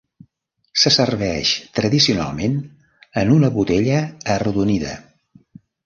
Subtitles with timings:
[0.83, 1.51] Se serveix
[1.81, 2.57] tradicionalment
[3.25, 4.03] en una botella
[4.39, 5.01] arrodonida.